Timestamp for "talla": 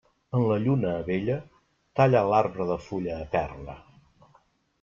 2.01-2.25